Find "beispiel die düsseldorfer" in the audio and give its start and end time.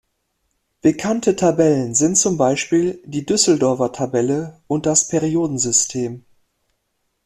2.35-3.91